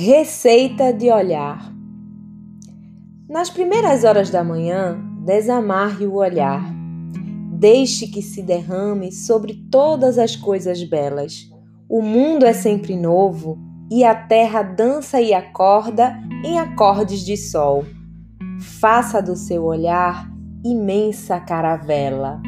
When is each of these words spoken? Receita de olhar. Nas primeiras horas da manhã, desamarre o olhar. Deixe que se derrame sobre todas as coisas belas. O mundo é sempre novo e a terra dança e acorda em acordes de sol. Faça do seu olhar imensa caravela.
Receita 0.00 0.92
de 0.92 1.10
olhar. 1.10 1.74
Nas 3.28 3.50
primeiras 3.50 4.04
horas 4.04 4.30
da 4.30 4.44
manhã, 4.44 4.96
desamarre 5.26 6.06
o 6.06 6.14
olhar. 6.14 6.62
Deixe 7.58 8.06
que 8.06 8.22
se 8.22 8.40
derrame 8.40 9.10
sobre 9.10 9.54
todas 9.68 10.16
as 10.16 10.36
coisas 10.36 10.84
belas. 10.84 11.50
O 11.88 12.00
mundo 12.00 12.46
é 12.46 12.52
sempre 12.52 12.94
novo 12.94 13.58
e 13.90 14.04
a 14.04 14.14
terra 14.14 14.62
dança 14.62 15.20
e 15.20 15.34
acorda 15.34 16.16
em 16.44 16.60
acordes 16.60 17.24
de 17.24 17.36
sol. 17.36 17.84
Faça 18.80 19.20
do 19.20 19.34
seu 19.34 19.64
olhar 19.64 20.30
imensa 20.64 21.40
caravela. 21.40 22.40